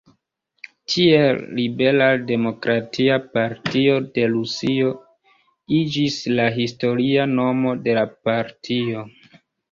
[0.91, 4.87] Tiel, "liberal-demokratia partio de Rusio"
[5.81, 9.05] iĝis la historia nomo de la partio.